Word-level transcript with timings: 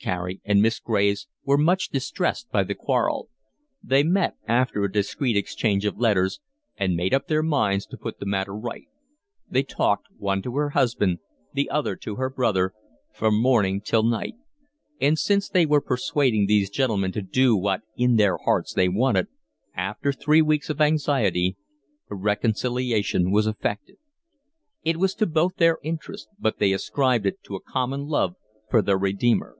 Carey 0.00 0.40
and 0.44 0.62
Miss 0.62 0.78
Graves 0.78 1.26
were 1.42 1.58
much 1.58 1.88
distressed 1.88 2.48
by 2.52 2.62
the 2.62 2.76
quarrel; 2.76 3.28
they 3.82 4.04
met 4.04 4.36
after 4.46 4.84
a 4.84 4.92
discreet 4.92 5.36
exchange 5.36 5.84
of 5.84 5.98
letters, 5.98 6.38
and 6.76 6.94
made 6.94 7.12
up 7.12 7.26
their 7.26 7.42
minds 7.42 7.84
to 7.86 7.96
put 7.96 8.20
the 8.20 8.24
matter 8.24 8.54
right: 8.54 8.86
they 9.50 9.64
talked, 9.64 10.06
one 10.16 10.40
to 10.42 10.54
her 10.54 10.70
husband, 10.70 11.18
the 11.52 11.68
other 11.68 11.96
to 11.96 12.14
her 12.14 12.30
brother, 12.30 12.72
from 13.12 13.42
morning 13.42 13.80
till 13.80 14.04
night; 14.04 14.34
and 15.00 15.18
since 15.18 15.48
they 15.48 15.66
were 15.66 15.80
persuading 15.80 16.46
these 16.46 16.70
gentlemen 16.70 17.10
to 17.10 17.20
do 17.20 17.56
what 17.56 17.80
in 17.96 18.14
their 18.14 18.36
hearts 18.44 18.74
they 18.74 18.88
wanted, 18.88 19.26
after 19.74 20.12
three 20.12 20.40
weeks 20.40 20.70
of 20.70 20.80
anxiety 20.80 21.56
a 22.08 22.14
reconciliation 22.14 23.32
was 23.32 23.48
effected. 23.48 23.96
It 24.84 24.96
was 24.98 25.16
to 25.16 25.26
both 25.26 25.56
their 25.56 25.78
interests, 25.82 26.28
but 26.38 26.60
they 26.60 26.72
ascribed 26.72 27.26
it 27.26 27.42
to 27.42 27.56
a 27.56 27.60
common 27.60 28.02
love 28.02 28.36
for 28.70 28.80
their 28.80 28.96
Redeemer. 28.96 29.56